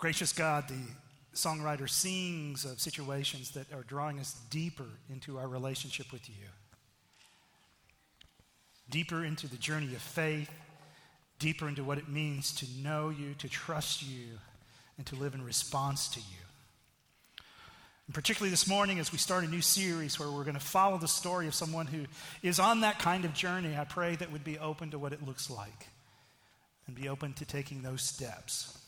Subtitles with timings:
[0.00, 0.80] Gracious God, the
[1.34, 6.46] songwriter sings of situations that are drawing us deeper into our relationship with you,
[8.88, 10.50] deeper into the journey of faith,
[11.38, 14.38] deeper into what it means to know you, to trust you,
[14.96, 17.44] and to live in response to you.
[18.06, 20.96] And particularly this morning, as we start a new series where we're going to follow
[20.96, 22.06] the story of someone who
[22.42, 25.26] is on that kind of journey, I pray that would be open to what it
[25.26, 25.88] looks like
[26.86, 28.79] and be open to taking those steps.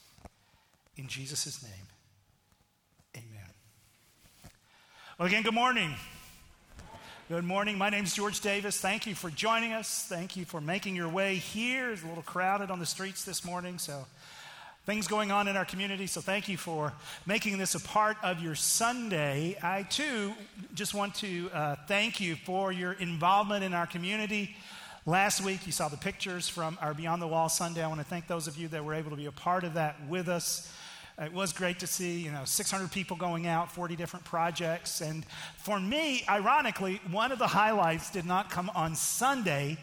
[0.96, 1.72] In Jesus' name,
[3.16, 3.48] amen.
[5.18, 5.94] Well, again, good morning.
[7.30, 7.78] Good morning.
[7.78, 8.78] My name is George Davis.
[8.78, 10.04] Thank you for joining us.
[10.06, 11.92] Thank you for making your way here.
[11.92, 14.04] It's a little crowded on the streets this morning, so
[14.84, 16.06] things going on in our community.
[16.06, 16.92] So thank you for
[17.24, 19.56] making this a part of your Sunday.
[19.62, 20.34] I too
[20.74, 24.56] just want to uh, thank you for your involvement in our community.
[25.06, 27.82] Last week, you saw the pictures from our Beyond the Wall Sunday.
[27.82, 29.72] I want to thank those of you that were able to be a part of
[29.74, 30.70] that with us.
[31.20, 35.00] Uh, it was great to see, you know, 600 people going out, 40 different projects.
[35.00, 35.24] And
[35.58, 39.78] for me, ironically, one of the highlights did not come on Sunday,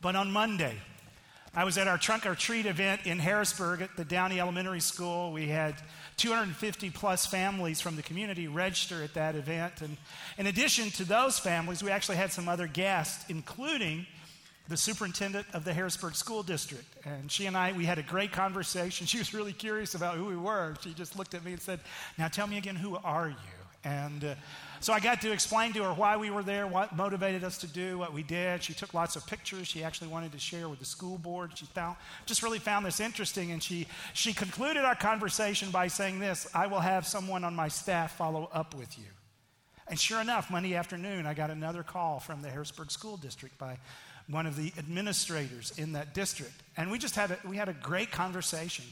[0.00, 0.74] but on Monday.
[1.54, 5.32] I was at our trunk or treat event in Harrisburg at the Downey Elementary School.
[5.32, 5.74] We had
[6.18, 9.80] 250 plus families from the community register at that event.
[9.80, 9.96] And
[10.36, 14.06] in addition to those families, we actually had some other guests, including
[14.68, 16.84] the superintendent of the Harrisburg School District.
[17.04, 19.06] And she and I, we had a great conversation.
[19.06, 20.74] She was really curious about who we were.
[20.82, 21.80] She just looked at me and said,
[22.18, 23.36] Now tell me again, who are you?
[23.84, 24.34] And uh,
[24.80, 27.66] so I got to explain to her why we were there, what motivated us to
[27.66, 28.62] do what we did.
[28.62, 29.66] She took lots of pictures.
[29.66, 31.52] She actually wanted to share with the school board.
[31.56, 31.96] She found,
[32.26, 33.52] just really found this interesting.
[33.52, 37.68] And she, she concluded our conversation by saying this I will have someone on my
[37.68, 39.06] staff follow up with you.
[39.88, 43.78] And sure enough, Monday afternoon, I got another call from the Harrisburg School District by
[44.28, 46.54] one of the administrators in that district.
[46.76, 48.84] And we just had a, we had a great conversation.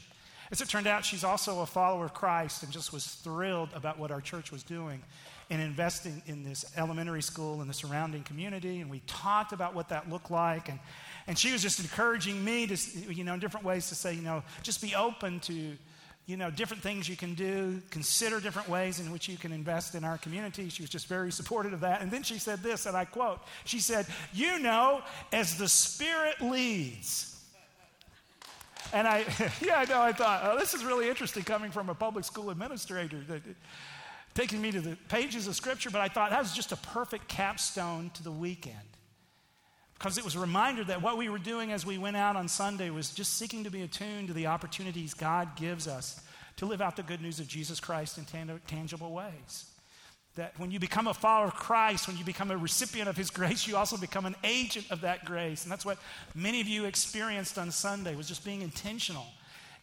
[0.51, 3.99] As it turned out, she's also a follower of Christ and just was thrilled about
[3.99, 5.03] what our church was doing
[5.49, 8.79] in investing in this elementary school and the surrounding community.
[8.81, 10.69] And we talked about what that looked like.
[10.69, 10.79] And,
[11.27, 14.21] and she was just encouraging me to, you know, in different ways to say, you
[14.21, 15.77] know, just be open to
[16.27, 19.95] you know, different things you can do, consider different ways in which you can invest
[19.95, 20.67] in our community.
[20.67, 22.01] She was just very supportive of that.
[22.01, 25.01] And then she said this, and I quote, she said, You know,
[25.31, 27.33] as the Spirit leads.
[28.91, 29.19] And I,
[29.61, 32.49] yeah, I know, I thought, oh, this is really interesting coming from a public school
[32.49, 33.41] administrator, that,
[34.33, 37.29] taking me to the pages of Scripture, but I thought that was just a perfect
[37.29, 38.75] capstone to the weekend
[39.97, 42.47] because it was a reminder that what we were doing as we went out on
[42.47, 46.21] Sunday was just seeking to be attuned to the opportunities God gives us
[46.57, 49.65] to live out the good news of Jesus Christ in tangible ways.
[50.35, 53.31] That when you become a follower of Christ, when you become a recipient of His
[53.31, 55.63] grace, you also become an agent of that grace.
[55.63, 55.97] And that's what
[56.35, 59.25] many of you experienced on Sunday, was just being intentional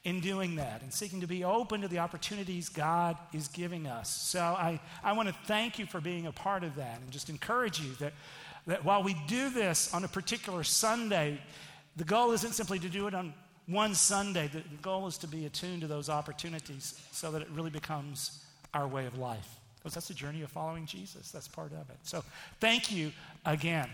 [0.04, 4.14] in doing that and seeking to be open to the opportunities God is giving us.
[4.14, 7.30] So I, I want to thank you for being a part of that and just
[7.30, 8.12] encourage you that
[8.66, 11.40] that while we do this on a particular Sunday,
[11.96, 13.34] the goal isn't simply to do it on
[13.66, 14.48] one Sunday.
[14.48, 18.44] The, the goal is to be attuned to those opportunities so that it really becomes
[18.72, 19.48] our way of life.
[19.76, 21.30] Because that's the journey of following Jesus.
[21.30, 21.96] That's part of it.
[22.02, 22.24] So
[22.58, 23.12] thank you
[23.44, 23.88] again.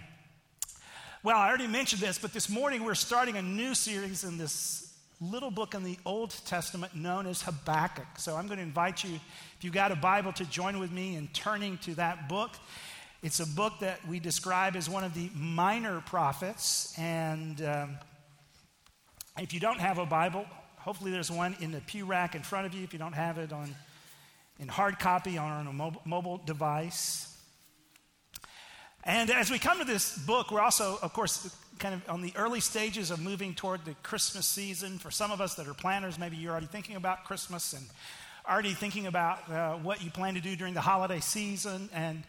[1.23, 4.95] Well, I already mentioned this, but this morning we're starting a new series in this
[5.21, 8.07] little book in the Old Testament known as Habakkuk.
[8.19, 11.17] So I'm going to invite you, if you've got a Bible, to join with me
[11.17, 12.53] in turning to that book.
[13.23, 16.95] It's a book that we describe as one of the minor prophets.
[16.97, 17.99] And um,
[19.39, 20.47] if you don't have a Bible,
[20.79, 22.83] hopefully there's one in the pew rack in front of you.
[22.83, 23.75] If you don't have it on
[24.59, 27.37] in hard copy or on a mobile, mobile device.
[29.05, 32.33] And as we come to this book, we're also, of course, kind of on the
[32.37, 34.99] early stages of moving toward the Christmas season.
[34.99, 37.85] For some of us that are planners, maybe you're already thinking about Christmas and
[38.49, 41.91] already thinking about uh, what you plan to do during the holiday season.
[41.93, 42.25] And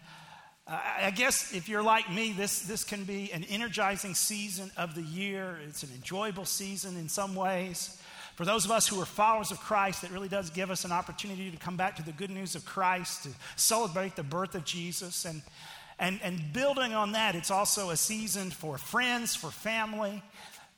[0.72, 5.02] I guess if you're like me, this, this can be an energizing season of the
[5.02, 5.60] year.
[5.68, 8.02] It's an enjoyable season in some ways.
[8.36, 10.94] For those of us who are followers of Christ, it really does give us an
[10.94, 14.64] opportunity to come back to the good news of Christ, to celebrate the birth of
[14.64, 15.26] Jesus.
[15.26, 15.42] And,
[16.00, 20.24] and, and building on that, it's also a season for friends, for family,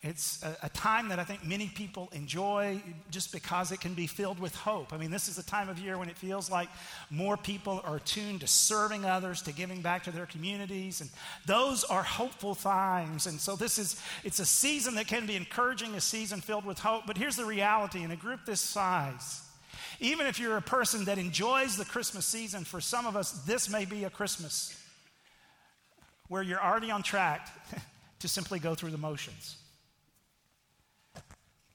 [0.04, 4.06] it's a, a, time that I think many people enjoy just because it can be
[4.06, 4.92] filled with hope.
[4.92, 6.68] I mean, this is a time of year when it feels like
[7.10, 11.10] more people are tuned to serving others, to giving back to their communities, and
[11.46, 13.28] those are hopeful times.
[13.28, 16.80] And so this is it's a season that can be encouraging, a season filled with
[16.80, 17.04] hope.
[17.08, 19.42] But here's the reality: in a group this size,
[20.02, 23.70] even if you're a person that enjoys the Christmas season, for some of us, this
[23.70, 24.78] may be a Christmas
[26.28, 27.48] where you're already on track
[28.20, 29.63] to simply go through the motions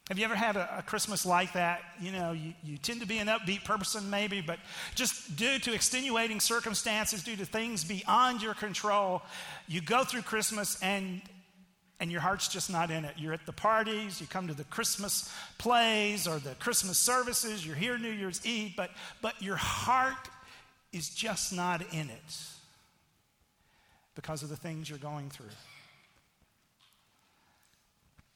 [0.09, 1.83] Have you ever had a, a, Christmas like that?
[2.01, 4.59] You know, you, you tend to be an upbeat person, maybe, but
[4.95, 9.23] just due to extenuating circumstances, due to things beyond your control,
[9.67, 11.21] you go through Christmas and
[12.01, 13.15] and your heart's just not in it.
[13.19, 17.75] You're at the parties, you come to the Christmas plays or the Christmas services, you're
[17.75, 18.91] here New Year's Eve, but,
[19.21, 20.29] but your heart
[20.93, 22.37] is just not in it
[24.15, 25.47] because of the things you're going through.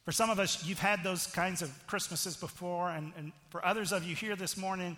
[0.05, 3.93] For some of us, you've had those kinds of Christmases before, and, and for others
[3.93, 4.97] of you here this morning,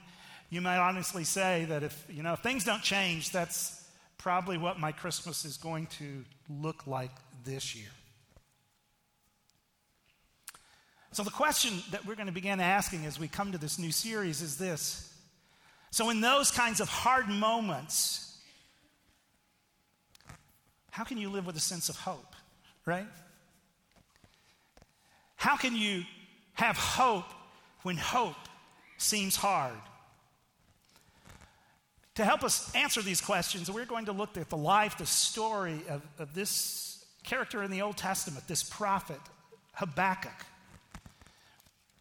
[0.49, 3.87] you might honestly say that if, you know, if things don't change, that's
[4.17, 7.11] probably what my Christmas is going to look like
[7.45, 7.91] this year.
[11.13, 13.93] So, the question that we're going to begin asking as we come to this new
[13.93, 15.13] series is this.
[15.91, 18.37] So, in those kinds of hard moments,
[20.91, 22.35] how can you live with a sense of hope,
[22.85, 23.07] right?
[25.45, 26.05] How can you
[26.55, 27.27] have hope
[27.83, 28.49] when hope
[28.97, 29.77] seems hard?
[32.15, 35.83] To help us answer these questions, we're going to look at the life, the story
[35.91, 39.21] of, of this character in the Old Testament, this prophet,
[39.75, 40.47] Habakkuk.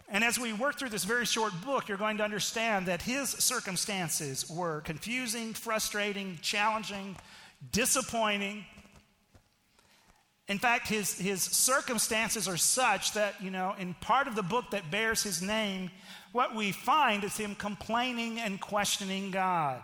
[0.08, 3.28] And as we work through this very short book, you're going to understand that his
[3.28, 7.18] circumstances were confusing, frustrating, challenging,
[7.74, 8.64] disappointing,
[10.48, 14.72] in fact, his, his circumstances are such that, you know, in part of the book
[14.72, 15.90] that bears his name,
[16.34, 19.82] what we find is him complaining and questioning God.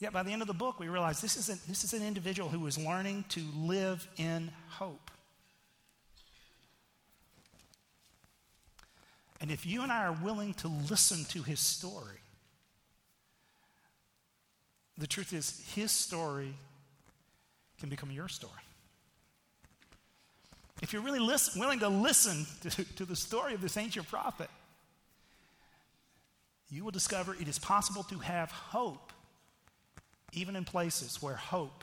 [0.00, 2.48] Yet by the end of the book, we realize this is, this is an individual
[2.48, 5.12] who is learning to live in hope.
[9.40, 12.18] And if you and I are willing to listen to his story,
[14.98, 16.54] the truth is, his story
[17.82, 18.52] can become your story.
[20.80, 24.48] If you're really listen, willing to listen to, to the story of this ancient prophet,
[26.70, 29.12] you will discover it is possible to have hope
[30.32, 31.82] even in places where hope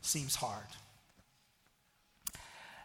[0.00, 0.64] seems hard.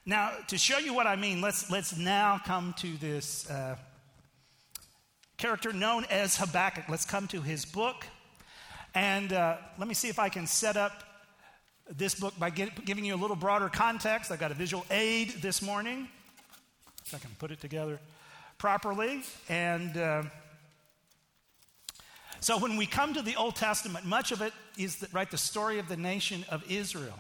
[0.06, 3.78] Now, to show you what I mean, let's, let's now come to this uh,
[5.38, 6.90] character known as Habakkuk.
[6.90, 8.06] Let's come to his book.
[8.94, 11.15] And uh, let me see if I can set up
[11.90, 14.32] this book by get, giving you a little broader context.
[14.32, 16.08] I've got a visual aid this morning,
[17.06, 18.00] if I can put it together
[18.58, 19.22] properly.
[19.50, 20.24] And uh,
[22.40, 25.38] so when we come to the Old Testament, much of it is the, right the
[25.38, 27.20] story of the nation of Israel.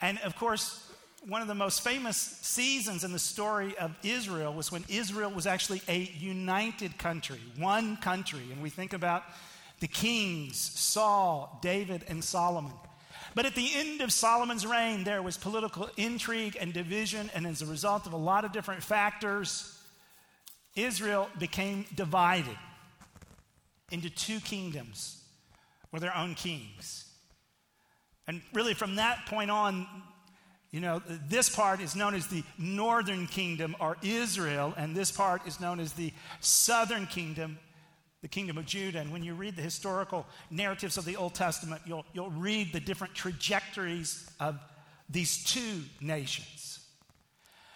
[0.00, 0.88] And of course,
[1.28, 5.46] one of the most famous seasons in the story of Israel was when Israel was
[5.46, 8.42] actually a united country, one country.
[8.50, 9.22] And we think about
[9.78, 12.72] the kings, Saul, David, and Solomon.
[13.34, 17.62] But at the end of Solomon's reign, there was political intrigue and division, and as
[17.62, 19.78] a result of a lot of different factors,
[20.76, 22.56] Israel became divided
[23.90, 25.22] into two kingdoms
[25.92, 27.06] with their own kings.
[28.26, 29.86] And really, from that point on,
[30.70, 35.46] you know, this part is known as the northern kingdom or Israel, and this part
[35.46, 37.58] is known as the southern kingdom
[38.22, 39.00] the kingdom of Judah.
[39.00, 42.80] And when you read the historical narratives of the Old Testament, you'll, you'll read the
[42.80, 44.58] different trajectories of
[45.10, 46.78] these two nations.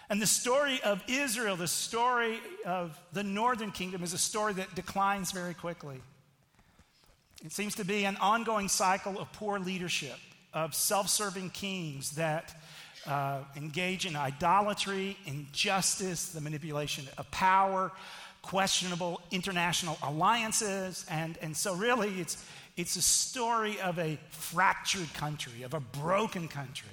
[0.08, 4.74] And the story of Israel, the story of the northern kingdom, is a story that
[4.76, 6.00] declines very quickly.
[7.44, 10.16] It seems to be an ongoing cycle of poor leadership,
[10.54, 12.54] of self serving kings that
[13.06, 17.92] uh, engage in idolatry, injustice, the manipulation of power,
[18.46, 21.04] questionable international alliances.
[21.10, 22.44] And, and so, really, it's,
[22.76, 26.88] it's a story of a fractured country, of a broken country.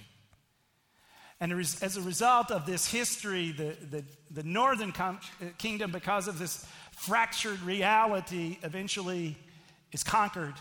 [1.39, 6.27] And as a result of this history, the, the, the northern com- uh, kingdom, because
[6.27, 9.37] of this fractured reality, eventually
[9.91, 10.55] is conquered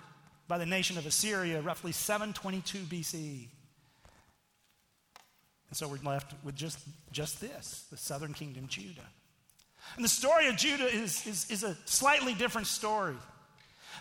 [0.49, 3.49] by the nation of Assyria, roughly 722 BCE.
[5.69, 6.81] And so we're left with just,
[7.13, 9.09] just this the southern kingdom, Judah.
[9.97, 13.17] And the story of Judah is, is, is a slightly different story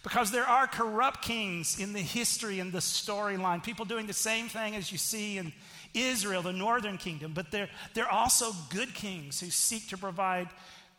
[0.04, 4.48] because there are corrupt kings in the history and the storyline, people doing the same
[4.48, 5.54] thing as you see in
[5.94, 10.48] Israel, the northern kingdom, but they're, they're also good kings who seek to provide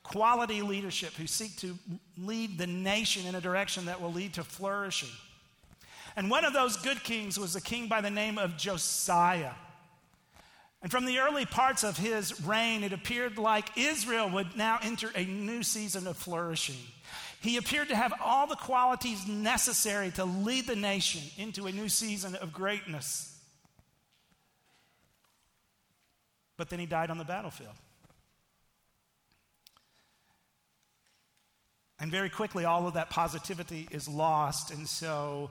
[0.02, 1.76] quality leadership, who seek to
[2.18, 5.08] lead the nation in a direction that will lead to flourishing.
[6.14, 9.52] And one of those good kings was a king by the name of Josiah.
[10.82, 15.10] And from the early parts of his reign, it appeared like Israel would now enter
[15.14, 16.76] a new season of flourishing.
[17.40, 21.88] He appeared to have all the qualities necessary to lead the nation into a new
[21.88, 23.32] season of greatness.
[26.62, 27.74] but then he died on the battlefield.
[31.98, 34.70] And very quickly, all of that positivity is lost.
[34.70, 35.50] And so,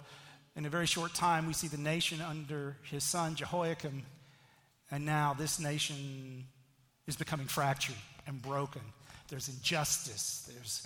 [0.55, 4.03] in a very short time, we see the nation under his son, Jehoiakim.
[4.91, 6.45] And now this nation
[7.07, 7.95] is becoming fractured
[8.27, 8.81] and broken.
[9.29, 10.85] There's injustice, there's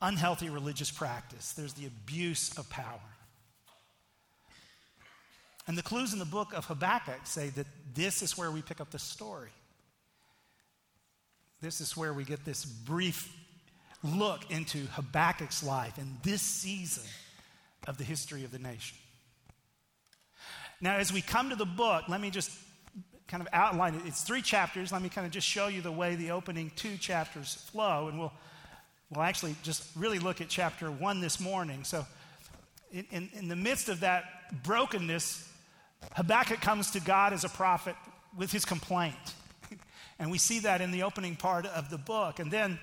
[0.00, 3.00] unhealthy religious practice, there's the abuse of power.
[5.66, 8.80] And the clues in the book of Habakkuk say that this is where we pick
[8.80, 9.50] up the story.
[11.60, 13.34] This is where we get this brief
[14.04, 17.02] look into Habakkuk's life in this season
[17.86, 18.96] of the history of the nation.
[20.80, 22.50] Now, as we come to the book, let me just
[23.28, 24.02] kind of outline it.
[24.06, 24.92] It's three chapters.
[24.92, 28.18] Let me kind of just show you the way the opening two chapters flow, and
[28.18, 28.32] we'll,
[29.10, 31.84] we'll actually just really look at chapter one this morning.
[31.84, 32.06] So,
[32.92, 35.48] in, in, in the midst of that brokenness,
[36.12, 37.96] Habakkuk comes to God as a prophet
[38.36, 39.14] with his complaint.
[40.18, 42.38] and we see that in the opening part of the book.
[42.38, 42.78] And then,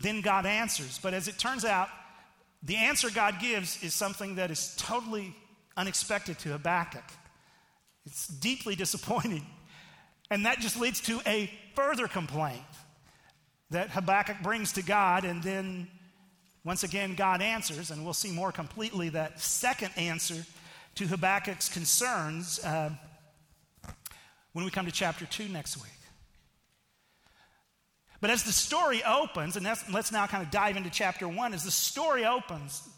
[0.00, 0.98] then God answers.
[1.00, 1.88] But as it turns out,
[2.62, 5.34] the answer God gives is something that is totally
[5.76, 7.04] unexpected to Habakkuk.
[8.06, 9.46] It's deeply disappointing.
[10.30, 12.62] And that just leads to a further complaint
[13.70, 15.24] that Habakkuk brings to God.
[15.24, 15.88] And then,
[16.64, 17.90] once again, God answers.
[17.90, 20.44] And we'll see more completely that second answer
[20.96, 22.90] to Habakkuk's concerns uh,
[24.52, 25.92] when we come to chapter 2 next week.
[28.20, 31.64] But as the story opens, and let's now kind of dive into chapter 1, as
[31.64, 32.88] the story opens,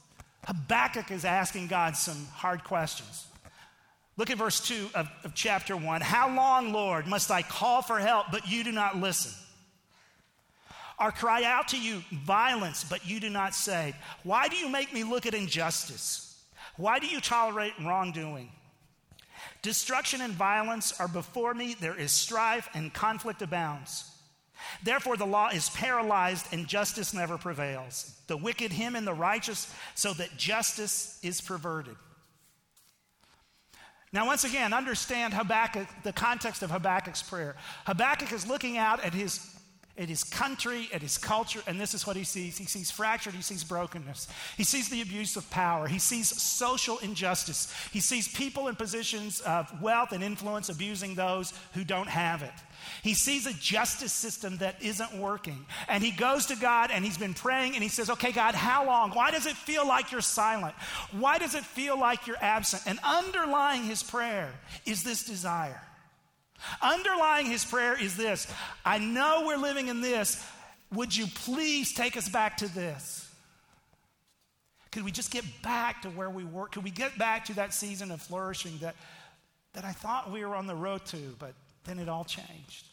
[0.47, 3.27] Habakkuk is asking God some hard questions.
[4.17, 6.01] Look at verse 2 of, of chapter 1.
[6.01, 9.33] How long, Lord, must I call for help, but you do not listen?
[11.01, 13.97] Or cry out to you violence, but you do not save?
[14.23, 16.41] Why do you make me look at injustice?
[16.77, 18.51] Why do you tolerate wrongdoing?
[19.63, 21.75] Destruction and violence are before me.
[21.81, 24.11] There is strife and conflict abounds.
[24.83, 28.15] Therefore, the law is paralyzed and justice never prevails.
[28.29, 31.97] The wicked him and the righteous, so that justice is perverted.
[34.15, 37.57] Now, once again, understand Habakkuk, the context of Habakkuk's prayer.
[37.85, 39.54] Habakkuk is looking out at his
[39.97, 42.59] at his country, at his culture, and this is what he sees.
[42.59, 46.99] He sees fractured, he sees brokenness, he sees the abuse of power, he sees social
[46.99, 52.43] injustice, he sees people in positions of wealth and influence abusing those who don't have
[52.43, 52.53] it.
[53.03, 55.65] He sees a justice system that isn't working.
[55.89, 58.85] And he goes to God and he's been praying and he says, Okay, God, how
[58.85, 59.11] long?
[59.13, 60.75] Why does it feel like you're silent?
[61.13, 62.83] Why does it feel like you're absent?
[62.87, 64.53] And underlying his prayer
[64.85, 65.81] is this desire
[66.81, 68.47] Underlying his prayer is this
[68.85, 70.45] I know we're living in this.
[70.93, 73.29] Would you please take us back to this?
[74.93, 76.69] Could we just get back to where we were?
[76.69, 78.95] Could we get back to that season of flourishing that,
[79.73, 82.87] that I thought we were on the road to, but then it all changed?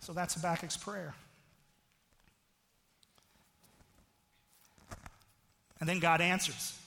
[0.00, 1.14] So that's Habakkuk's prayer.
[5.80, 6.78] And then God answers.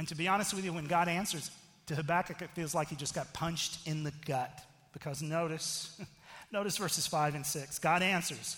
[0.00, 1.50] And to be honest with you, when God answers
[1.84, 4.64] to Habakkuk, it feels like he just got punched in the gut.
[4.94, 6.00] Because notice,
[6.50, 7.78] notice verses 5 and 6.
[7.80, 8.56] God answers.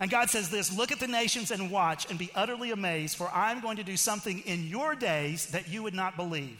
[0.00, 3.30] And God says this Look at the nations and watch and be utterly amazed, for
[3.32, 6.58] I'm going to do something in your days that you would not believe.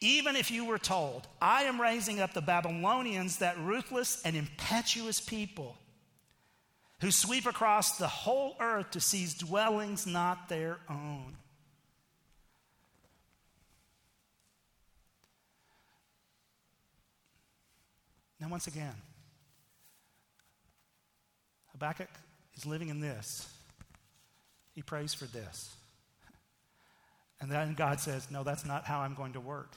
[0.00, 5.20] Even if you were told, I am raising up the Babylonians, that ruthless and impetuous
[5.20, 5.76] people
[7.00, 11.36] who sweep across the whole earth to seize dwellings not their own.
[18.40, 18.94] Now, once again,
[21.72, 22.10] Habakkuk
[22.56, 23.48] is living in this.
[24.74, 25.74] He prays for this.
[27.40, 29.72] And then God says, No, that's not how I'm going to work.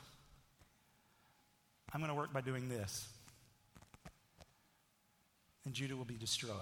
[1.94, 3.08] I'm going to work by doing this.
[5.66, 6.54] And Judah will be destroyed.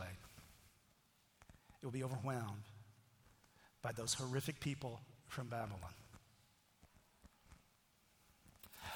[1.81, 2.63] It will be overwhelmed
[3.81, 5.79] by those horrific people from Babylon.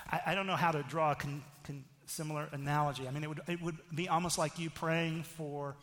[0.10, 3.07] I, I don't know how to draw a con, con, similar analogy.
[3.07, 5.75] I mean, it would, it would be almost like you praying for,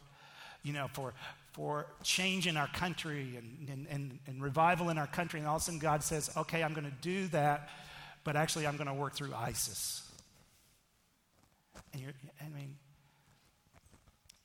[0.63, 1.15] you know, for,
[1.53, 5.41] for change in our country and, and, and, and revival in our country.
[5.41, 7.71] And all of a sudden God says, okay, I'm going to do that,
[8.25, 10.03] but actually I'm going to work through ISIS.
[11.93, 12.77] And you're, I mean,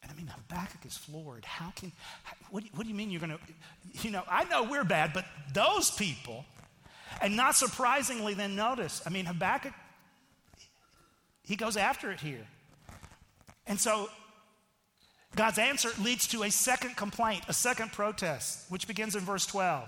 [0.04, 1.46] and I mean, Habakkuk is floored.
[1.46, 1.92] How can,
[2.50, 5.26] what, what do you mean you're going to, you know, I know we're bad, but
[5.54, 6.46] those people,
[7.22, 9.74] and not surprisingly, then notice, I mean, Habakkuk
[11.44, 12.46] he goes after it here.
[13.68, 14.10] And so
[15.36, 19.88] God's answer leads to a second complaint, a second protest, which begins in verse 12.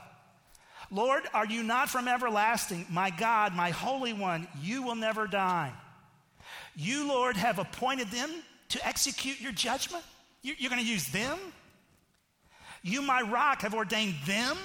[0.92, 2.86] Lord, are you not from everlasting?
[2.90, 5.74] My God, my Holy One, you will never die.
[6.76, 8.30] You, Lord, have appointed them
[8.70, 10.04] to execute your judgment.
[10.42, 11.38] You're going to use them?
[12.82, 14.58] You, my rock, have ordained them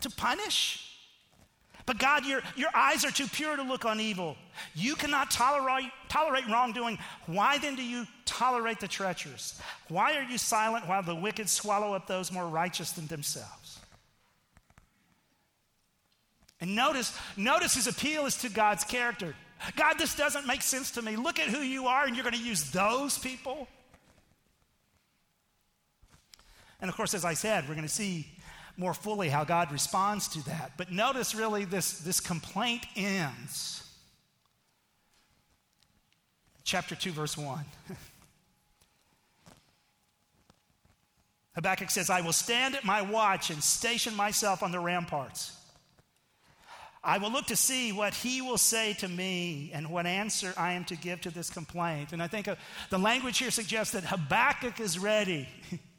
[0.00, 0.91] to punish?
[1.84, 4.36] But God, your, your eyes are too pure to look on evil.
[4.74, 6.98] You cannot tolerate, tolerate wrongdoing.
[7.26, 9.60] Why then do you tolerate the treacherous?
[9.88, 13.80] Why are you silent while the wicked swallow up those more righteous than themselves?
[16.60, 19.34] And notice, notice his appeal is to God's character.
[19.74, 21.16] God, this doesn't make sense to me.
[21.16, 23.66] Look at who you are, and you're going to use those people.
[26.80, 28.26] And of course, as I said, we're going to see
[28.76, 30.72] more fully how God responds to that.
[30.76, 33.82] But notice really this, this complaint ends.
[36.64, 37.64] Chapter 2, verse 1.
[41.54, 45.54] Habakkuk says, I will stand at my watch and station myself on the ramparts.
[47.04, 50.74] I will look to see what he will say to me and what answer I
[50.74, 52.12] am to give to this complaint.
[52.12, 52.54] And I think uh,
[52.90, 55.48] the language here suggests that Habakkuk is ready.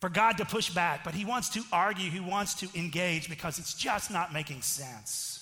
[0.00, 3.58] for God to push back, but he wants to argue, he wants to engage because
[3.58, 5.36] it's just not making sense.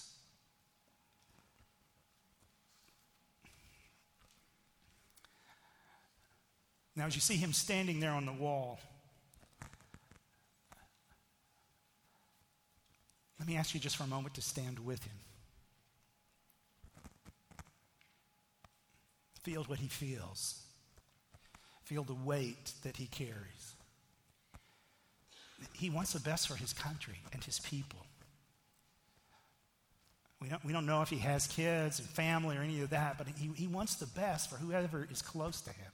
[6.97, 8.81] Now, as you see him standing there on the wall,
[13.39, 15.15] let me ask you just for a moment to stand with him.
[19.45, 20.61] Feel what he feels,
[21.85, 23.77] feel the weight that he carries.
[25.73, 28.01] He wants the best for his country and his people.
[30.41, 33.19] We don't, we don't know if he has kids and family or any of that,
[33.19, 35.91] but he, he wants the best for whoever is close to him.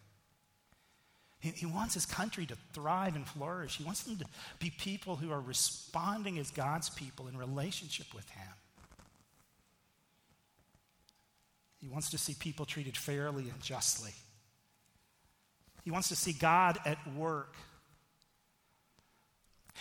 [1.40, 3.76] He, he wants his country to thrive and flourish.
[3.76, 4.24] He wants them to
[4.58, 8.52] be people who are responding as God's people in relationship with him.
[11.80, 14.12] He wants to see people treated fairly and justly.
[15.84, 17.54] He wants to see God at work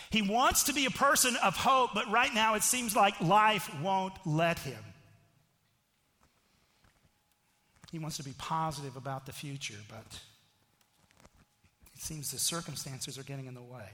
[0.10, 3.69] he wants to be a person of hope, but right now it seems like life
[3.82, 4.84] won't let him.
[7.91, 10.19] He wants to be positive about the future, but
[11.93, 13.89] it seems the circumstances are getting in the way.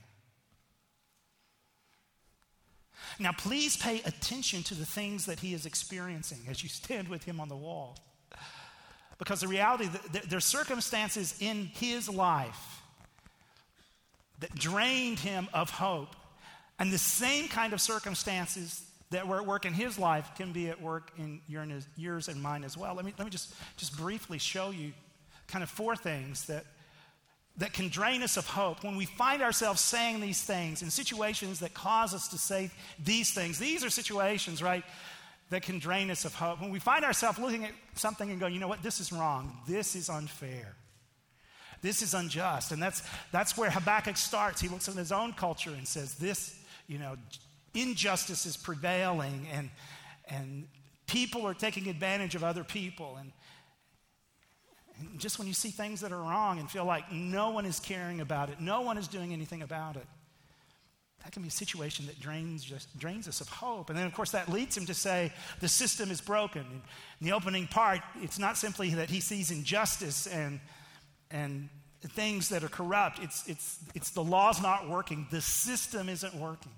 [3.18, 7.24] Now, please pay attention to the things that he is experiencing as you stand with
[7.24, 7.98] him on the wall.
[9.18, 9.90] Because the reality,
[10.30, 12.79] there's circumstances in his life
[14.40, 16.16] that drained him of hope.
[16.80, 20.70] And the same kind of circumstances that were at work in his life can be
[20.70, 22.96] at work in your, in yours and mine as well.
[22.96, 24.94] Let me, let me just, just briefly show you
[25.48, 26.66] kind of four things that,
[27.58, 31.60] that can drain us of hope when we find ourselves saying these things in situations
[31.60, 32.70] that cause us to say
[33.04, 33.58] these things.
[33.58, 34.84] These are situations, right,
[35.50, 36.62] that can drain us of hope.
[36.62, 39.58] When we find ourselves looking at something and going, you know what, this is wrong,
[39.68, 40.76] this is unfair.
[41.82, 42.72] This is unjust.
[42.72, 44.62] And that's, that's where Habakkuk starts.
[44.62, 47.16] He looks at his own culture and says, This, you know,
[47.74, 49.70] injustice is prevailing and,
[50.28, 50.68] and
[51.08, 53.18] people are taking advantage of other people.
[53.20, 53.32] And,
[55.00, 57.80] and just when you see things that are wrong and feel like no one is
[57.80, 60.06] caring about it, no one is doing anything about it,
[61.24, 63.90] that can be a situation that drains, drains us of hope.
[63.90, 66.62] And then, of course, that leads him to say the system is broken.
[67.20, 70.62] In the opening part, it's not simply that he sees injustice and
[71.32, 71.70] and
[72.02, 73.20] things that are corrupt.
[73.20, 76.72] It's, it's, it's the law's not working, the system isn't working.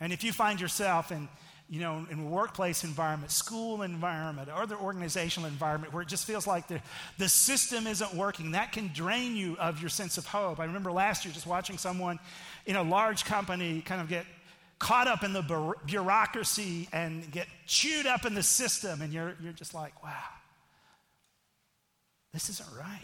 [0.00, 1.28] And if you find yourself in,
[1.70, 6.26] you know, in a workplace environment, school environment, or other organizational environment where it just
[6.26, 6.80] feels like the,
[7.16, 10.60] the system isn't working, that can drain you of your sense of hope.
[10.60, 12.18] I remember last year just watching someone
[12.66, 14.26] in a large company kind of get
[14.78, 19.52] caught up in the bureaucracy and get chewed up in the system, and you're, you're
[19.52, 20.10] just like, wow.
[22.34, 22.98] This isn't right.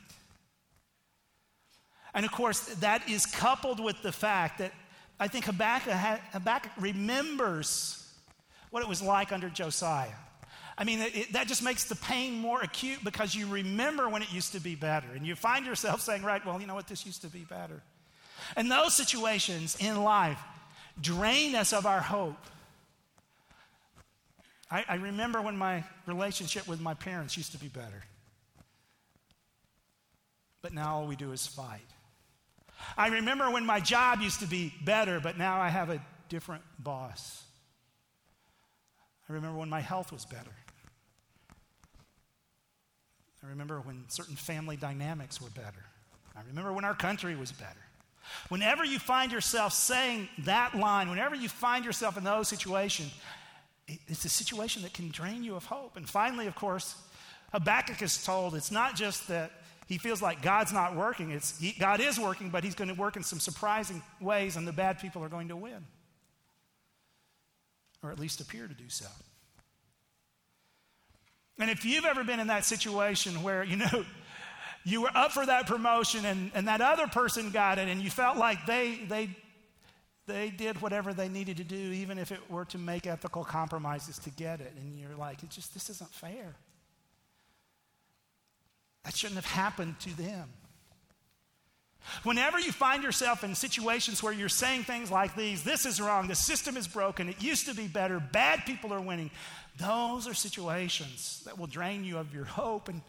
[2.13, 4.73] And of course, that is coupled with the fact that
[5.21, 5.93] I think Habakkuk,
[6.33, 7.97] Habakkuk remembers
[8.71, 10.09] what it was like under Josiah.
[10.77, 14.33] I mean, it, that just makes the pain more acute because you remember when it
[14.33, 15.07] used to be better.
[15.15, 17.83] And you find yourself saying, right, well, you know what, this used to be better.
[18.57, 20.41] And those situations in life
[21.01, 22.39] drain us of our hope.
[24.71, 28.03] I, I remember when my relationship with my parents used to be better
[30.63, 31.81] but now all we do is fight.
[32.97, 36.63] I remember when my job used to be better, but now I have a different
[36.79, 37.43] boss.
[39.29, 40.51] I remember when my health was better.
[43.45, 45.85] I remember when certain family dynamics were better.
[46.37, 47.81] I remember when our country was better.
[48.49, 53.13] Whenever you find yourself saying that line, whenever you find yourself in those situations,
[53.87, 55.97] it's a situation that can drain you of hope.
[55.97, 56.95] And finally, of course,
[57.53, 59.51] Habakkuk is told it's not just that
[59.91, 62.95] he feels like God's not working, it's he, God is working, but he's going to
[62.95, 65.85] work in some surprising ways, and the bad people are going to win.
[68.01, 69.07] Or at least appear to do so.
[71.59, 74.05] And if you've ever been in that situation where, you know,
[74.85, 78.11] you were up for that promotion and, and that other person got it and you
[78.11, 79.29] felt like they, they,
[80.27, 84.21] they did whatever they needed to do, even if it were to make ethical compromises
[84.21, 84.73] to get it.
[84.81, 86.55] And you're like, it just, this isn't fair.
[89.05, 90.49] That shouldn't have happened to them.
[92.23, 96.29] Whenever you find yourself in situations where you're saying things like these, this is wrong,
[96.29, 99.31] the system is broken, it used to be better, bad people are winning,
[99.79, 103.03] those are situations that will drain you of your hope, and,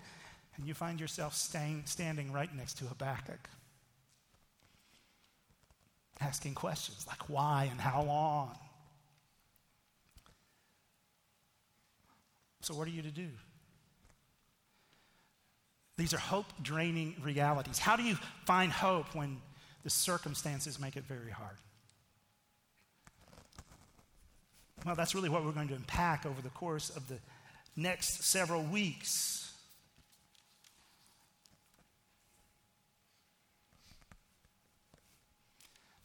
[0.58, 3.50] and you find yourself staying, standing right next to Habakkuk,
[6.20, 8.58] asking questions like why and how long.
[12.62, 13.30] So, what are you to do?
[16.02, 17.78] These are hope draining realities.
[17.78, 19.38] How do you find hope when
[19.84, 21.58] the circumstances make it very hard?
[24.84, 27.20] Well, that's really what we're going to unpack over the course of the
[27.76, 29.54] next several weeks.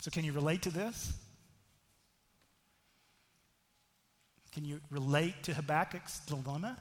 [0.00, 1.14] So, can you relate to this?
[4.52, 6.76] Can you relate to Habakkuk's dilemma?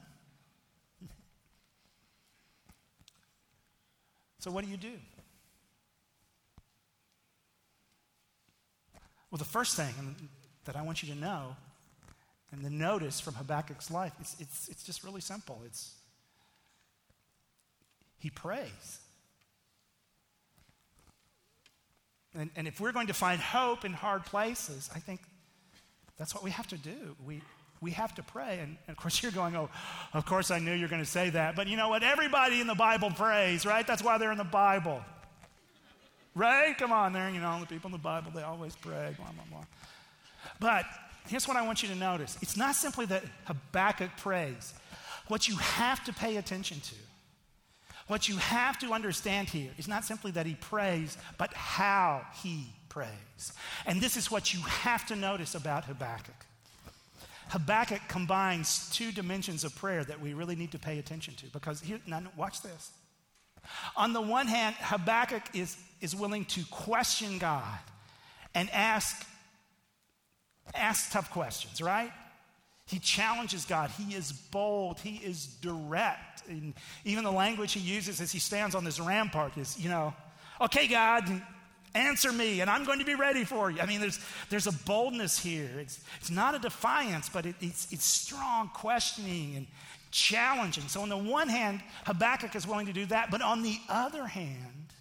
[4.46, 4.92] So, what do you do?
[9.32, 10.16] Well, the first thing
[10.66, 11.56] that I want you to know
[12.52, 15.64] and the notice from Habakkuk's life, it's, it's, it's just really simple.
[15.66, 15.96] It's
[18.20, 19.00] he prays.
[22.36, 25.22] And, and if we're going to find hope in hard places, I think
[26.20, 27.16] that's what we have to do.
[27.26, 27.42] We,
[27.82, 28.60] we have to pray.
[28.62, 29.70] And, and, of course, you're going, oh,
[30.14, 31.56] of course I knew you're going to say that.
[31.56, 32.04] But you know what?
[32.04, 33.86] Everybody in the Bible prays, right?
[33.86, 35.02] That's why they're in the Bible.
[36.34, 36.78] Right?
[36.78, 39.44] Come on, there, you know, the people in the Bible, they always pray, blah, blah,
[39.50, 39.66] blah.
[40.60, 40.86] But
[41.28, 44.74] here's what I want you to notice it's not simply that Habakkuk prays.
[45.28, 46.96] What you have to pay attention to,
[48.08, 52.68] what you have to understand here is not simply that he prays, but how he
[52.90, 53.54] prays.
[53.86, 56.45] And this is what you have to notice about Habakkuk.
[57.50, 61.82] Habakkuk combines two dimensions of prayer that we really need to pay attention to because
[61.82, 62.92] here, now watch this.
[63.96, 67.80] On the one hand, Habakkuk is, is willing to question God
[68.54, 69.26] and ask,
[70.74, 72.12] ask tough questions, right?
[72.88, 73.90] He challenges God.
[73.90, 75.00] He is bold.
[75.00, 76.48] He is direct.
[76.48, 80.14] And even the language he uses as he stands on this rampart is, you know,
[80.62, 81.28] okay, God,
[81.96, 83.80] Answer me, and I'm going to be ready for you.
[83.80, 85.70] I mean, there's, there's a boldness here.
[85.80, 89.66] It's, it's not a defiance, but it, it's, it's strong questioning and
[90.12, 90.90] challenging.
[90.90, 94.28] So, on the one hand, Habakkuk is willing to do that, but on the other
[94.28, 94.92] hand,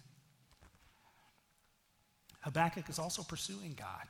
[2.43, 4.07] Habakkuk is also pursuing God.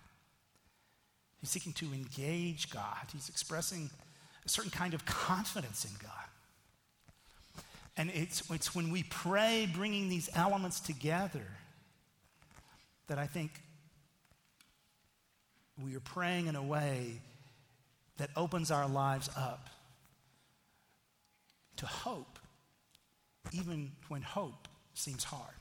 [1.41, 3.89] He's seeking to engage God, he's expressing
[4.45, 7.63] a certain kind of confidence in God.
[7.97, 11.47] And it's, it's when we pray, bringing these elements together
[13.07, 13.51] that I think
[15.83, 17.21] we are praying in a way
[18.17, 19.69] that opens our lives up
[21.77, 22.39] to hope,
[23.51, 25.53] even when hope seems hard.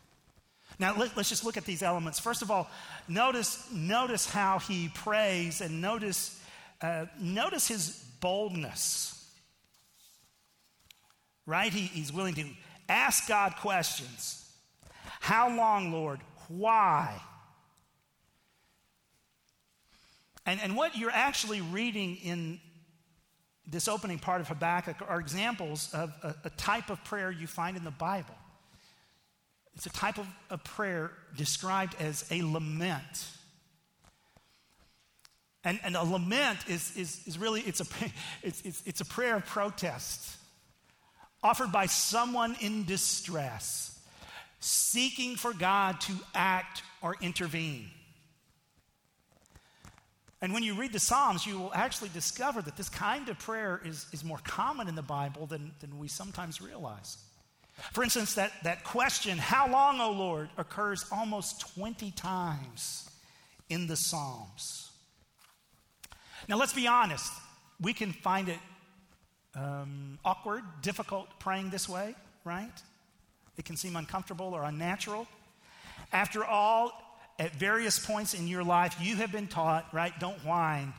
[0.79, 2.19] Now, let, us just look at these elements.
[2.19, 2.69] First of all,
[3.09, 6.41] notice, notice how he prays and notice,
[6.81, 9.11] uh, notice his boldness.
[11.47, 11.73] Right?
[11.73, 12.45] He, he's willing to
[12.89, 14.41] ask God questions.
[15.21, 16.21] How long, Lord?
[16.49, 17.21] Why?
[20.47, 22.61] And, and what you're actually reading in
[23.67, 27.77] this opening part of Habakkuk are examples of a, a type of prayer you find
[27.77, 28.35] in the Bible.
[29.75, 33.27] It's a type of, of prayer described as a lament.
[35.65, 37.87] And, and a lament is, is, is really, it's a,
[38.43, 40.37] it's, it's, it's a prayer of protest
[41.43, 43.99] offered by someone in distress,
[44.61, 47.91] seeking for God to act or intervene.
[50.45, 53.81] And when you read the Psalms, you will actually discover that this kind of prayer
[53.83, 57.17] is, is more common in the Bible than, than we sometimes realize.
[57.95, 63.09] For instance, that, that question, How long, O Lord, occurs almost 20 times
[63.71, 64.91] in the Psalms.
[66.47, 67.33] Now, let's be honest,
[67.81, 68.59] we can find it
[69.55, 72.83] um, awkward, difficult praying this way, right?
[73.57, 75.27] It can seem uncomfortable or unnatural.
[76.13, 76.93] After all,
[77.39, 80.13] at various points in your life, you have been taught, right?
[80.21, 80.93] Don't whine,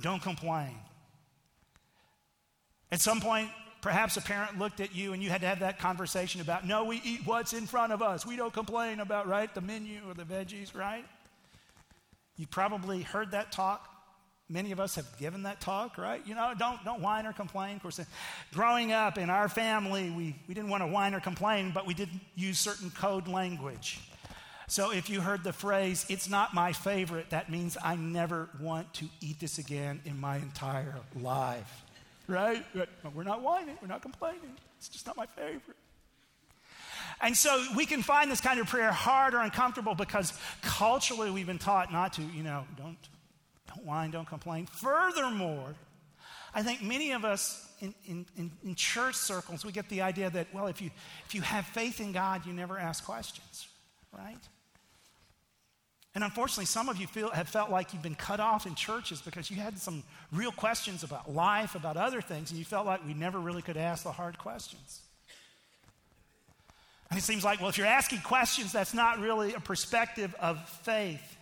[0.00, 0.76] don't complain.
[2.90, 3.48] At some point,
[3.80, 6.84] perhaps a parent looked at you and you had to have that conversation about, no,
[6.84, 8.24] we eat what's in front of us.
[8.24, 11.04] We don't complain about, right, the menu or the veggies, right?
[12.36, 13.88] You probably heard that talk.
[14.48, 16.20] Many of us have given that talk, right?
[16.26, 17.76] You know, don't, don't whine or complain.
[17.76, 18.04] Of course, uh,
[18.52, 21.94] growing up in our family, we, we didn't want to whine or complain, but we
[21.94, 24.00] did use certain code language.
[24.68, 28.92] So if you heard the phrase, it's not my favorite, that means I never want
[28.94, 31.84] to eat this again in my entire life.
[32.28, 32.64] Right?
[32.74, 34.56] But we're not whining, we're not complaining.
[34.78, 35.76] It's just not my favorite.
[37.20, 41.46] And so we can find this kind of prayer hard or uncomfortable because culturally we've
[41.46, 42.98] been taught not to, you know, don't,
[43.68, 44.66] don't whine, don't complain.
[44.66, 45.74] Furthermore,
[46.54, 50.30] I think many of us in, in, in, in church circles, we get the idea
[50.30, 50.90] that, well, if you,
[51.26, 53.66] if you have faith in God, you never ask questions,
[54.16, 54.38] right?
[56.14, 59.22] And unfortunately, some of you feel, have felt like you've been cut off in churches
[59.22, 63.04] because you had some real questions about life, about other things, and you felt like
[63.06, 65.00] we never really could ask the hard questions.
[67.10, 70.66] And it seems like, well, if you're asking questions, that's not really a perspective of
[70.68, 71.36] faith.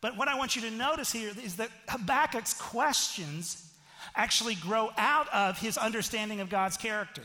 [0.00, 3.72] But what I want you to notice here is that Habakkuk's questions
[4.14, 7.22] actually grow out of his understanding of God's character.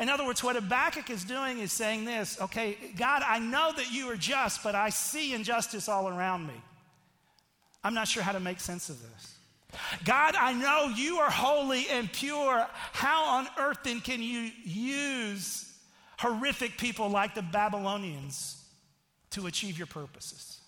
[0.00, 3.92] In other words, what Habakkuk is doing is saying this okay, God, I know that
[3.92, 6.54] you are just, but I see injustice all around me.
[7.84, 9.36] I'm not sure how to make sense of this.
[10.04, 12.66] God, I know you are holy and pure.
[12.92, 15.70] How on earth then can you use
[16.18, 18.64] horrific people like the Babylonians
[19.30, 20.60] to achieve your purposes?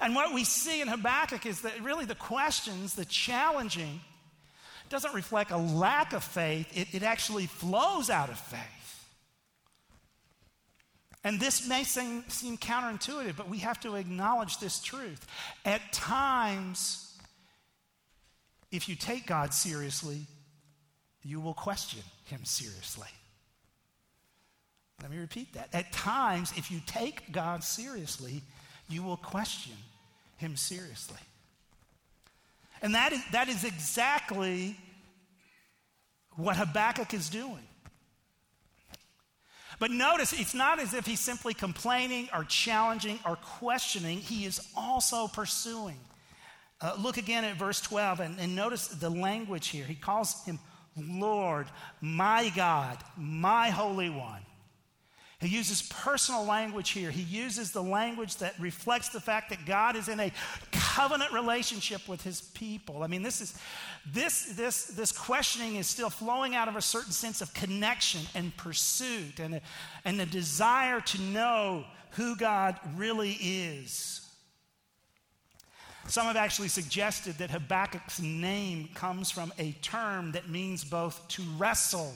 [0.00, 4.00] And what we see in Habakkuk is that really the questions, the challenging,
[4.88, 8.60] doesn't reflect a lack of faith, it, it actually flows out of faith.
[11.24, 15.26] And this may seem, seem counterintuitive, but we have to acknowledge this truth.
[15.64, 17.18] At times,
[18.70, 20.20] if you take God seriously,
[21.24, 23.08] you will question him seriously.
[25.02, 25.68] Let me repeat that.
[25.72, 28.42] At times, if you take God seriously,
[28.88, 29.74] you will question
[30.36, 31.18] him seriously.
[32.86, 34.76] And that is, that is exactly
[36.36, 37.66] what Habakkuk is doing.
[39.80, 44.60] But notice, it's not as if he's simply complaining or challenging or questioning, he is
[44.76, 45.98] also pursuing.
[46.80, 49.84] Uh, look again at verse 12 and, and notice the language here.
[49.84, 50.60] He calls him
[50.96, 51.66] Lord,
[52.00, 54.45] my God, my Holy One.
[55.38, 57.10] He uses personal language here.
[57.10, 60.32] He uses the language that reflects the fact that God is in a
[60.72, 63.02] covenant relationship with his people.
[63.02, 63.58] I mean, this is
[64.10, 68.56] this this this questioning is still flowing out of a certain sense of connection and
[68.56, 69.60] pursuit and a,
[70.06, 74.22] and a desire to know who God really is.
[76.08, 81.42] Some have actually suggested that Habakkuk's name comes from a term that means both to
[81.58, 82.14] wrestle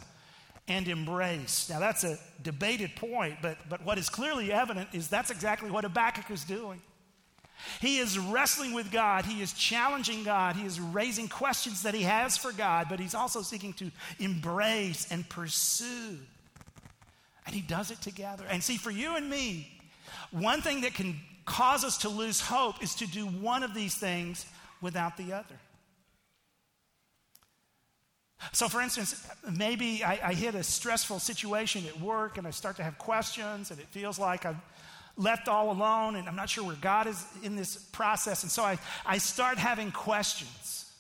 [0.70, 1.68] and embrace.
[1.68, 5.82] Now, that's a debated point, but, but what is clearly evident is that's exactly what
[5.82, 6.80] Habakkuk is doing.
[7.80, 9.24] He is wrestling with God.
[9.24, 10.54] He is challenging God.
[10.54, 15.10] He is raising questions that he has for God, but he's also seeking to embrace
[15.10, 16.16] and pursue.
[17.46, 18.44] And he does it together.
[18.48, 19.72] And see, for you and me,
[20.30, 23.96] one thing that can cause us to lose hope is to do one of these
[23.96, 24.46] things
[24.80, 25.56] without the other.
[28.52, 32.76] So, for instance, maybe I, I, hit a stressful situation at work and I start
[32.76, 34.56] to have questions, and it feels like I've
[35.16, 38.42] left all alone and I'm not sure where God is in this process.
[38.42, 40.90] And so I, I start having questions.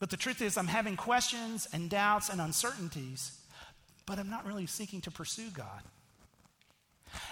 [0.00, 3.38] But the truth is, I'm having questions and doubts and uncertainties,
[4.06, 5.82] but I'm not really seeking to pursue God.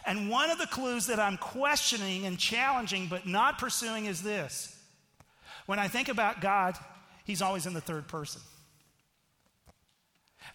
[0.06, 4.78] And one of the clues that I'm questioning and challenging but not pursuing is this.
[5.66, 6.76] When I think about God,
[7.24, 8.40] he's always in the third person.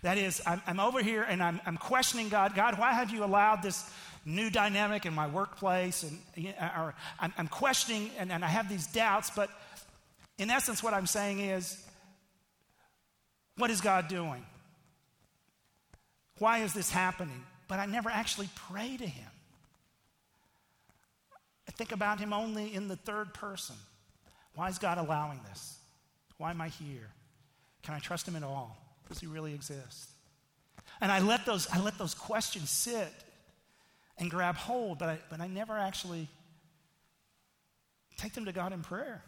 [0.01, 2.55] That is, I'm, I'm over here and I'm, I'm, questioning God.
[2.55, 3.89] God, why have you allowed this
[4.25, 6.03] new dynamic in my workplace?
[6.03, 6.19] And
[6.59, 9.31] or I'm, I'm questioning and, and I have these doubts.
[9.35, 9.49] But
[10.37, 11.83] in essence, what I'm saying is,
[13.57, 14.45] what is God doing?
[16.37, 17.43] Why is this happening?
[17.67, 19.29] But I never actually pray to Him.
[21.67, 23.75] I think about Him only in the third person.
[24.53, 25.76] Why is God allowing this?
[26.37, 27.09] Why am I here?
[27.83, 28.77] Can I trust him at all?
[29.07, 30.09] Does he really exist?
[31.01, 33.11] And I let those, I let those questions sit
[34.17, 36.27] and grab hold, but I, but I never actually
[38.17, 39.23] take them to God in prayer.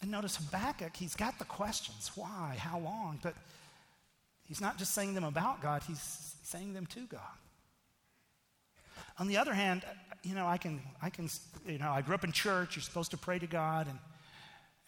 [0.00, 3.34] And notice Habakkuk, he's got the questions why, how long, but
[4.44, 7.20] he's not just saying them about God, he's saying them to God.
[9.18, 9.82] On the other hand,
[10.22, 11.28] you know, I can, I can,
[11.66, 13.98] you know, I grew up in church, you're supposed to pray to God, and,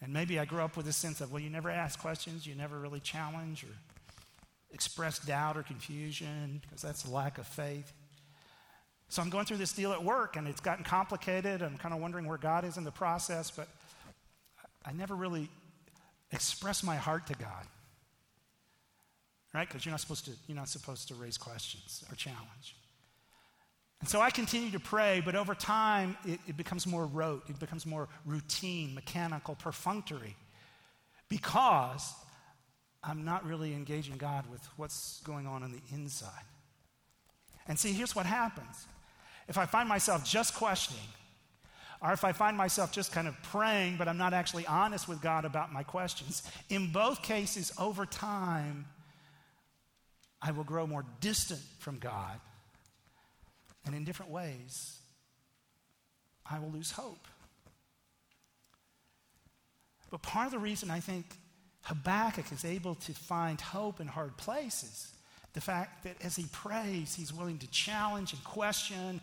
[0.01, 2.55] and maybe I grew up with a sense of, well, you never ask questions, you
[2.55, 3.75] never really challenge or
[4.71, 7.93] express doubt or confusion, because that's a lack of faith.
[9.09, 11.61] So I'm going through this deal at work, and it's gotten complicated.
[11.61, 13.69] I'm kind of wondering where God is in the process, but
[14.85, 15.49] I never really
[16.31, 17.65] express my heart to God.
[19.53, 19.67] Right?
[19.67, 22.75] Because you're not supposed to, you're not supposed to raise questions or challenge.
[23.99, 27.59] And so I continue to pray, but over time it, it becomes more rote, it
[27.59, 30.35] becomes more routine, mechanical, perfunctory,
[31.29, 32.13] because
[33.03, 36.29] I'm not really engaging God with what's going on on the inside.
[37.67, 38.85] And see, here's what happens.
[39.47, 41.01] If I find myself just questioning,
[42.01, 45.21] or if I find myself just kind of praying, but I'm not actually honest with
[45.21, 48.85] God about my questions, in both cases, over time,
[50.39, 52.39] I will grow more distant from God
[53.87, 54.97] and in different ways,
[56.49, 57.27] I will lose hope.
[60.09, 61.25] But part of the reason I think
[61.81, 65.13] Habakkuk is able to find hope in hard places,
[65.53, 69.21] the fact that as he prays, he's willing to challenge and question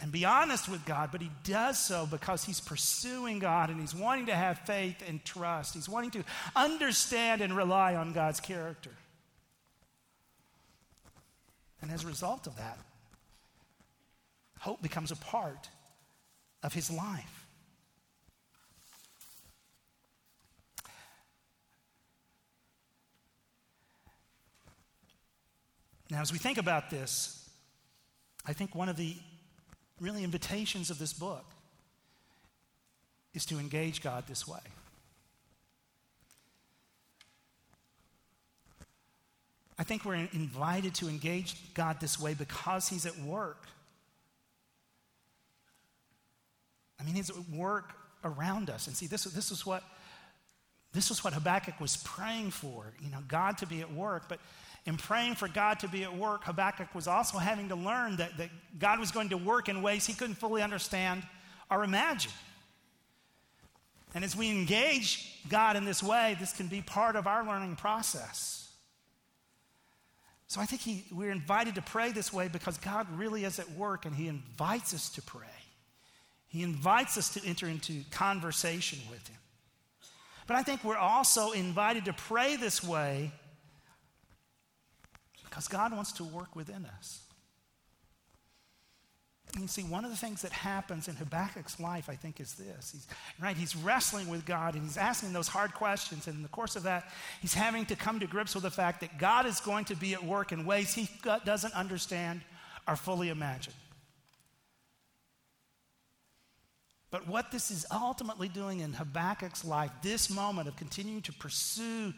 [0.00, 3.94] and be honest with God, but he does so because he's pursuing God and he's
[3.94, 5.74] wanting to have faith and trust.
[5.74, 8.92] He's wanting to understand and rely on God's character.
[11.82, 12.78] And as a result of that,
[14.60, 15.68] Hope becomes a part
[16.62, 17.46] of his life.
[26.10, 27.48] Now, as we think about this,
[28.46, 29.14] I think one of the
[30.00, 31.44] really invitations of this book
[33.34, 34.60] is to engage God this way.
[39.78, 43.68] I think we're invited to engage God this way because He's at work
[47.00, 48.86] I mean, he's at work around us.
[48.86, 49.82] And see, this, this is what
[50.92, 54.24] this is what Habakkuk was praying for, you know, God to be at work.
[54.28, 54.40] But
[54.86, 58.36] in praying for God to be at work, Habakkuk was also having to learn that,
[58.38, 61.22] that God was going to work in ways he couldn't fully understand
[61.70, 62.32] or imagine.
[64.14, 67.76] And as we engage God in this way, this can be part of our learning
[67.76, 68.72] process.
[70.46, 73.70] So I think he, we're invited to pray this way because God really is at
[73.72, 75.46] work and he invites us to pray.
[76.48, 79.36] He invites us to enter into conversation with Him.
[80.46, 83.32] But I think we're also invited to pray this way
[85.44, 87.20] because God wants to work within us.
[89.58, 92.92] You see, one of the things that happens in Habakkuk's life, I think, is this.
[92.92, 93.06] He's,
[93.40, 96.26] right, he's wrestling with God and he's asking those hard questions.
[96.26, 99.00] And in the course of that, he's having to come to grips with the fact
[99.00, 101.08] that God is going to be at work in ways he
[101.44, 102.42] doesn't understand
[102.86, 103.72] or fully imagine.
[107.10, 112.12] But what this is ultimately doing in Habakkuk's life, this moment of continuing to pursue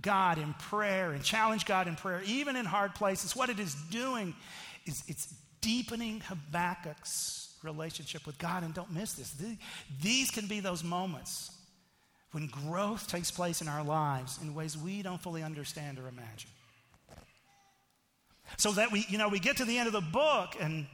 [0.00, 3.74] God in prayer and challenge God in prayer, even in hard places, what it is
[3.90, 4.34] doing
[4.84, 8.62] is it's deepening Habakkuk's relationship with God.
[8.62, 9.34] And don't miss this.
[10.00, 11.50] These can be those moments
[12.30, 16.50] when growth takes place in our lives in ways we don't fully understand or imagine.
[18.58, 20.86] So that we, you know, we get to the end of the book and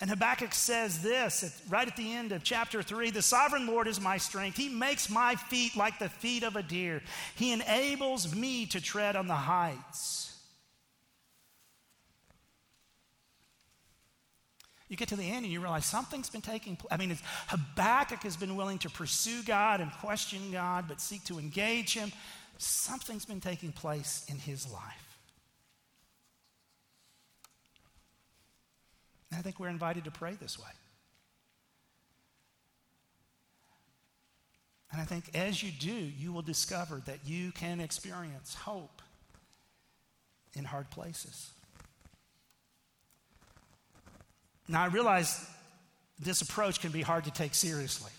[0.00, 3.86] and Habakkuk says this at, right at the end of chapter 3 The sovereign Lord
[3.86, 4.56] is my strength.
[4.56, 7.02] He makes my feet like the feet of a deer,
[7.36, 10.28] He enables me to tread on the heights.
[14.88, 16.92] You get to the end and you realize something's been taking place.
[16.92, 21.38] I mean, Habakkuk has been willing to pursue God and question God, but seek to
[21.38, 22.12] engage Him.
[22.58, 25.11] Something's been taking place in his life.
[29.32, 30.68] And I think we're invited to pray this way.
[34.92, 39.00] And I think as you do, you will discover that you can experience hope
[40.52, 41.50] in hard places.
[44.68, 45.48] Now, I realize
[46.18, 48.12] this approach can be hard to take seriously.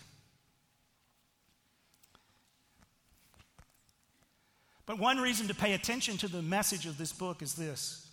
[4.84, 8.04] But one reason to pay attention to the message of this book is this.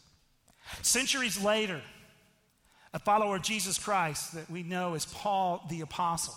[0.83, 1.81] Centuries later,
[2.93, 6.35] a follower of Jesus Christ that we know as Paul the Apostle,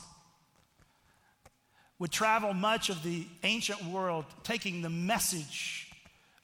[1.98, 5.90] would travel much of the ancient world taking the message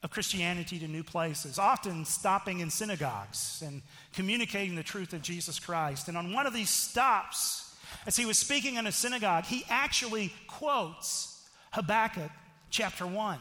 [0.03, 3.83] of Christianity to new places, often stopping in synagogues and
[4.15, 6.09] communicating the truth of Jesus Christ.
[6.09, 7.75] And on one of these stops,
[8.07, 12.31] as he was speaking in a synagogue, he actually quotes Habakkuk
[12.71, 13.39] chapter 1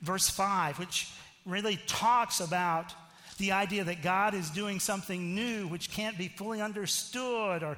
[0.00, 1.08] verse 5, which
[1.46, 2.92] really talks about
[3.40, 7.76] the idea that God is doing something new which can't be fully understood or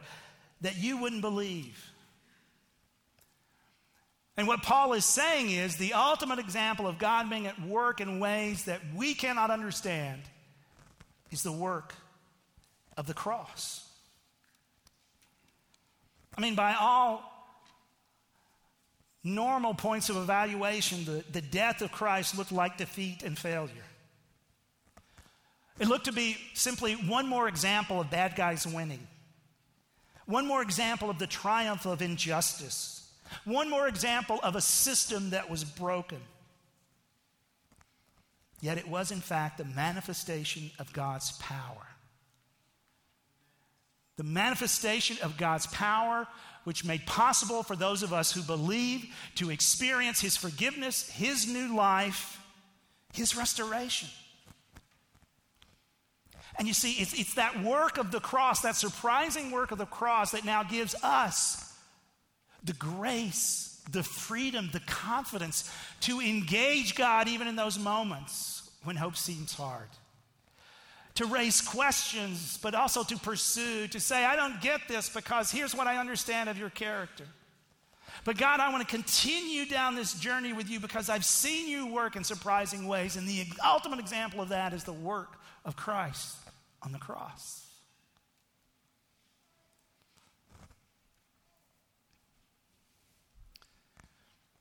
[0.60, 1.90] that you wouldn't believe.
[4.36, 8.18] And what Paul is saying is the ultimate example of God being at work in
[8.18, 10.22] ways that we cannot understand
[11.30, 11.94] is the work
[12.96, 13.88] of the cross.
[16.36, 17.28] I mean, by all
[19.22, 23.84] normal points of evaluation, the, the death of Christ looked like defeat and failure.
[25.82, 29.04] It looked to be simply one more example of bad guys winning,
[30.26, 33.00] one more example of the triumph of injustice.
[33.44, 36.20] One more example of a system that was broken.
[38.60, 41.88] Yet it was, in fact, the manifestation of God's power.
[44.16, 46.28] The manifestation of God's power,
[46.64, 49.06] which made possible for those of us who believe
[49.36, 52.40] to experience His forgiveness, His new life,
[53.12, 54.10] His restoration.
[56.59, 59.86] And you see, it's, it's that work of the cross, that surprising work of the
[59.86, 61.72] cross, that now gives us
[62.62, 69.16] the grace, the freedom, the confidence to engage God even in those moments when hope
[69.16, 69.88] seems hard.
[71.16, 75.74] To raise questions, but also to pursue, to say, I don't get this because here's
[75.74, 77.24] what I understand of your character.
[78.24, 81.86] But God, I want to continue down this journey with you because I've seen you
[81.86, 83.16] work in surprising ways.
[83.16, 86.36] And the ultimate example of that is the work of Christ
[86.84, 87.66] on the cross.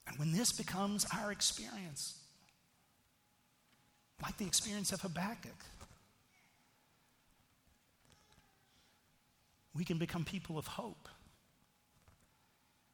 [0.07, 2.19] And when this becomes our experience,
[4.21, 5.65] like the experience of Habakkuk,
[9.73, 11.07] we can become people of hope.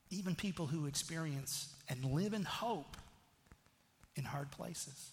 [0.09, 2.95] Even people who experience and live in hope
[4.15, 5.11] in hard places.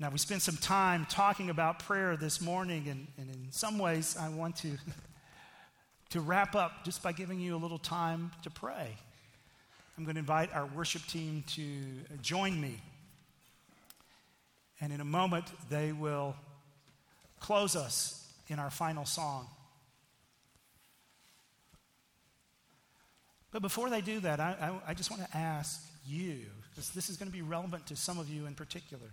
[0.00, 4.16] Now, we spent some time talking about prayer this morning, and, and in some ways,
[4.18, 4.78] I want to
[6.10, 8.96] to wrap up just by giving you a little time to pray.
[9.96, 11.62] I'm going to invite our worship team to
[12.22, 12.80] join me.
[14.80, 16.36] And in a moment, they will
[17.40, 19.48] close us in our final song.
[23.50, 24.54] But before they do that, I,
[24.86, 27.96] I, I just want to ask you, because this is going to be relevant to
[27.96, 29.08] some of you in particular.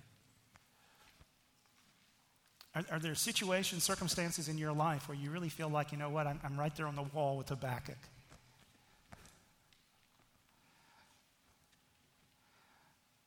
[2.75, 6.09] Are, are, there situations, circumstances in your life where you really feel like, you know
[6.09, 7.97] what, I'm, I'm right there on the wall with Habakkuk?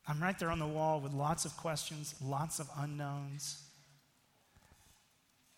[0.07, 3.63] I'm right there on the wall with lots of questions, lots of unknowns.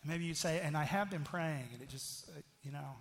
[0.05, 2.95] Maybe you say, and I have been praying, and it just, uh, you know,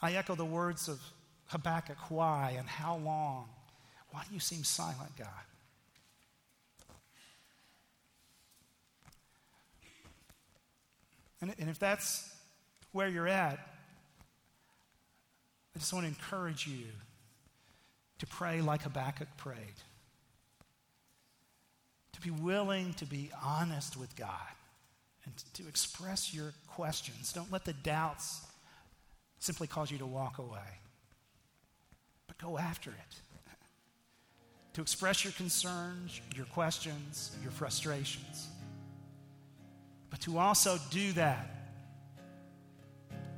[0.00, 1.00] I echo the words of
[1.46, 3.48] Habakkuk why and how long?
[4.10, 5.28] Why do you seem silent, God?
[11.42, 12.32] And, and if that's
[12.92, 13.58] where you're at,
[15.74, 16.86] I just want to encourage you
[18.20, 19.58] to pray like Habakkuk prayed.
[22.12, 24.30] To be willing to be honest with God
[25.24, 27.32] and to express your questions.
[27.32, 28.46] Don't let the doubts
[29.40, 30.78] simply cause you to walk away,
[32.28, 32.96] but go after it.
[34.74, 38.48] To express your concerns, your questions, your frustrations
[40.12, 41.48] but to also do that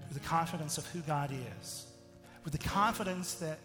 [0.08, 1.86] with the confidence of who God is,
[2.42, 3.60] with the confidence that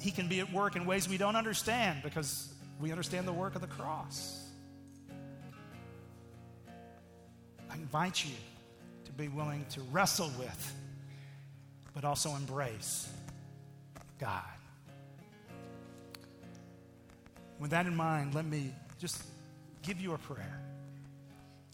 [0.00, 3.54] He can be at work in ways we don't understand because we understand the work
[3.54, 4.48] of the cross.
[7.70, 8.34] I invite you
[9.04, 10.74] to be willing to wrestle with,
[11.94, 13.08] but also embrace
[14.18, 14.42] God.
[17.60, 19.22] With that in mind, let me just
[19.82, 20.67] give you a prayer.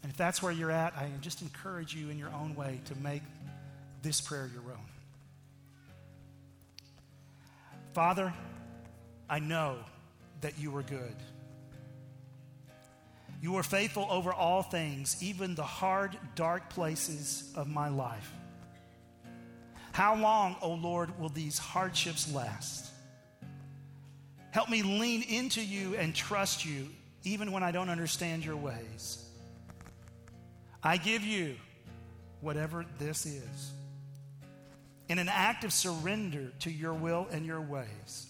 [0.05, 2.95] And if that's where you're at, I just encourage you in your own way to
[2.97, 3.23] make
[4.03, 4.87] this prayer your own.
[7.95, 8.35] Father,
[9.31, 9.79] I know
[10.43, 11.17] that you are good.
[13.41, 18.31] You are faithful over all things, even the hard, dark places of my life.
[19.93, 22.91] How long, O oh Lord, will these hardships last?
[24.51, 26.91] Help me lean into you and trust you,
[27.23, 29.24] even when I don't understand your ways.
[30.85, 31.57] I give you
[32.43, 33.73] whatever this is
[35.09, 38.27] in an act of surrender to your will and your ways.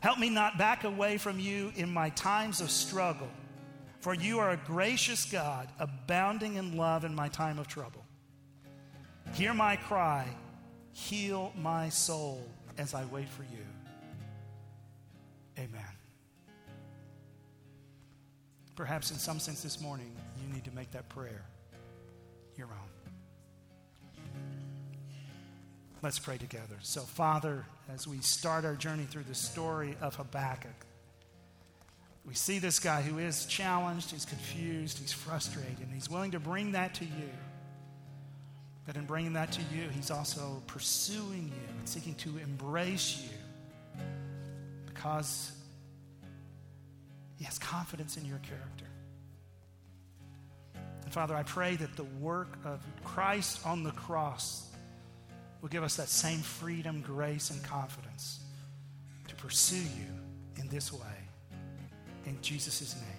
[0.00, 3.28] Help me not back away from you in my times of struggle,
[4.00, 8.04] for you are a gracious God, abounding in love in my time of trouble.
[9.34, 10.26] Hear my cry,
[10.92, 12.44] heal my soul,
[12.78, 13.64] as I wait for you.
[15.58, 15.82] Amen.
[18.76, 20.14] Perhaps in some sense this morning,
[20.48, 21.44] you need to make that prayer
[22.56, 24.22] your own.
[26.02, 26.76] Let's pray together.
[26.80, 30.86] So, Father, as we start our journey through the story of Habakkuk,
[32.24, 36.40] we see this guy who is challenged, he's confused, he's frustrated, and he's willing to
[36.40, 37.30] bring that to you.
[38.86, 44.02] But in bringing that to you, he's also pursuing you and seeking to embrace you
[44.86, 45.52] because
[47.38, 48.87] he has confidence in your character.
[51.08, 54.66] And Father, I pray that the work of Christ on the cross
[55.62, 58.40] will give us that same freedom, grace, and confidence
[59.26, 61.00] to pursue you in this way.
[62.26, 63.17] In Jesus' name.